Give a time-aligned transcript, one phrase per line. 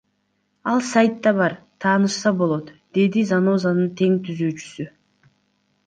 [0.71, 4.93] Ал сайтта бар, таанышса болот,— деди Занозанын тең түзүүчүсү.